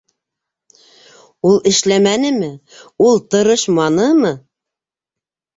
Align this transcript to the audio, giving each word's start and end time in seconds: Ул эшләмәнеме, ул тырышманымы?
Ул 1.49 1.59
эшләмәнеме, 1.71 2.49
ул 3.09 3.21
тырышманымы? 3.35 4.33